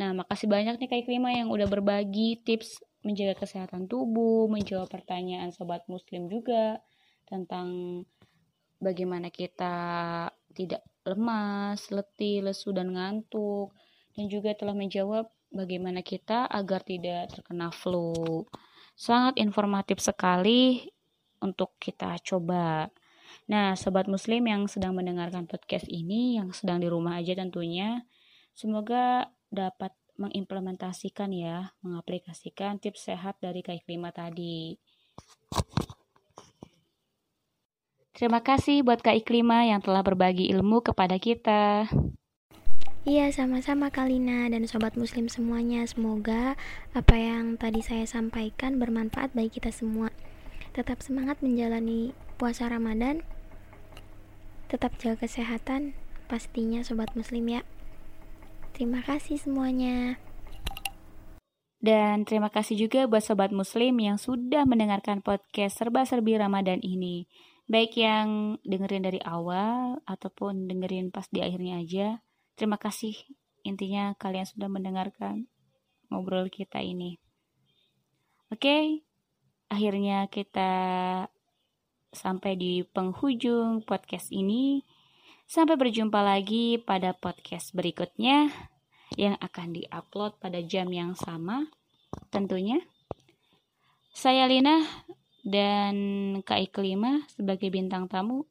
Nah 0.00 0.24
makasih 0.24 0.48
banyak 0.48 0.80
nih 0.80 0.88
Kak 0.88 1.04
Klima 1.04 1.36
yang 1.36 1.52
udah 1.52 1.68
berbagi 1.68 2.40
tips 2.40 2.80
menjaga 3.00 3.44
kesehatan 3.44 3.88
tubuh 3.88 4.46
menjawab 4.50 4.92
pertanyaan 4.92 5.50
sobat 5.50 5.84
muslim 5.88 6.28
juga 6.28 6.84
tentang 7.24 8.02
bagaimana 8.80 9.32
kita 9.32 9.74
tidak 10.52 10.82
lemas, 11.06 11.88
letih, 11.94 12.44
lesu, 12.44 12.74
dan 12.76 12.92
ngantuk 12.92 13.72
dan 14.16 14.26
juga 14.26 14.52
telah 14.52 14.74
menjawab 14.76 15.30
bagaimana 15.50 16.04
kita 16.04 16.46
agar 16.50 16.82
tidak 16.84 17.30
terkena 17.32 17.72
flu. 17.72 18.44
Sangat 18.94 19.40
informatif 19.40 20.02
sekali 20.02 20.84
untuk 21.40 21.76
kita 21.80 22.20
coba. 22.20 22.92
Nah, 23.48 23.74
sobat 23.78 24.06
muslim 24.06 24.44
yang 24.46 24.66
sedang 24.66 24.92
mendengarkan 24.92 25.46
podcast 25.46 25.86
ini, 25.88 26.36
yang 26.36 26.52
sedang 26.52 26.82
di 26.82 26.88
rumah 26.90 27.18
aja 27.18 27.32
tentunya, 27.38 28.04
semoga 28.52 29.30
dapat 29.48 29.94
mengimplementasikan 30.20 31.32
ya, 31.32 31.72
mengaplikasikan 31.80 32.76
tips 32.76 33.08
sehat 33.08 33.40
dari 33.40 33.64
Kak 33.64 33.80
Iklima 33.80 34.12
tadi. 34.12 34.76
Terima 38.12 38.44
kasih 38.44 38.84
buat 38.84 39.00
Kak 39.00 39.24
Iklima 39.24 39.64
yang 39.64 39.80
telah 39.80 40.04
berbagi 40.04 40.52
ilmu 40.52 40.84
kepada 40.84 41.16
kita. 41.16 41.88
Iya, 43.08 43.32
sama-sama 43.32 43.88
Kalina 43.88 44.44
dan 44.52 44.68
sobat 44.68 44.92
muslim 44.92 45.32
semuanya. 45.32 45.88
Semoga 45.88 46.52
apa 46.92 47.16
yang 47.16 47.56
tadi 47.56 47.80
saya 47.80 48.04
sampaikan 48.04 48.76
bermanfaat 48.76 49.32
bagi 49.32 49.56
kita 49.56 49.72
semua. 49.72 50.12
Tetap 50.76 51.00
semangat 51.00 51.40
menjalani 51.40 52.12
puasa 52.36 52.68
Ramadan. 52.68 53.24
Tetap 54.68 55.00
jaga 55.00 55.24
kesehatan 55.24 55.96
pastinya 56.28 56.84
sobat 56.84 57.16
muslim 57.16 57.48
ya. 57.48 57.64
Terima 58.74 59.00
kasih 59.04 59.36
semuanya. 59.36 60.20
Dan 61.80 62.28
terima 62.28 62.52
kasih 62.52 62.76
juga 62.76 63.08
buat 63.08 63.24
sobat 63.24 63.56
muslim 63.56 63.96
yang 63.96 64.20
sudah 64.20 64.68
mendengarkan 64.68 65.24
podcast 65.24 65.80
serba-serbi 65.80 66.36
Ramadan 66.36 66.76
ini. 66.84 67.24
Baik 67.70 67.96
yang 67.96 68.60
dengerin 68.68 69.06
dari 69.06 69.20
awal 69.24 70.02
ataupun 70.04 70.68
dengerin 70.68 71.08
pas 71.08 71.24
di 71.32 71.40
akhirnya 71.40 71.80
aja. 71.80 72.20
Terima 72.52 72.76
kasih 72.76 73.16
intinya 73.64 74.12
kalian 74.20 74.44
sudah 74.44 74.68
mendengarkan 74.68 75.48
ngobrol 76.12 76.52
kita 76.52 76.84
ini. 76.84 77.16
Oke, 78.50 79.06
akhirnya 79.70 80.26
kita 80.28 80.72
sampai 82.10 82.58
di 82.58 82.82
penghujung 82.82 83.86
podcast 83.86 84.34
ini. 84.34 84.82
Sampai 85.50 85.74
berjumpa 85.74 86.22
lagi 86.22 86.78
pada 86.78 87.10
podcast 87.10 87.74
berikutnya 87.74 88.54
yang 89.18 89.34
akan 89.42 89.74
diupload 89.74 90.38
pada 90.38 90.62
jam 90.62 90.86
yang 90.94 91.18
sama 91.18 91.66
tentunya. 92.30 92.78
Saya 94.14 94.46
Lina 94.46 94.78
dan 95.42 96.38
Kak 96.46 96.70
Iklima 96.70 97.26
sebagai 97.34 97.66
bintang 97.66 98.06
tamu 98.06 98.46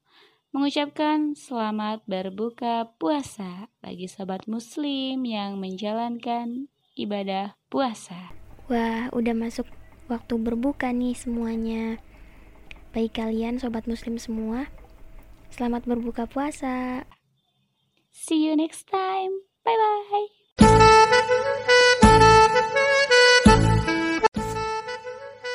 mengucapkan 0.51 1.39
selamat 1.39 2.03
berbuka 2.03 2.91
puasa 2.99 3.71
bagi 3.79 4.11
sobat 4.11 4.43
muslim 4.51 5.23
yang 5.23 5.55
menjalankan 5.55 6.67
ibadah 6.99 7.55
puasa. 7.71 8.35
Wah, 8.67 9.07
udah 9.15 9.31
masuk 9.39 9.71
waktu 10.11 10.35
berbuka 10.35 10.91
nih 10.91 11.15
semuanya. 11.15 12.03
Bagi 12.91 13.07
kalian 13.07 13.55
sobat 13.55 13.87
muslim 13.87 14.19
semua, 14.19 14.67
selamat 15.53 15.85
berbuka 15.85 16.29
puasa. 16.29 17.03
See 18.13 18.45
you 18.45 18.53
next 18.53 18.85
time. 18.89 19.33
Bye 19.65 19.77
bye. 19.77 20.27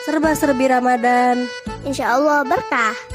Serba-serbi 0.04 0.68
Ramadan. 0.68 1.48
Insya 1.84 2.16
Allah 2.16 2.44
berkah. 2.44 3.13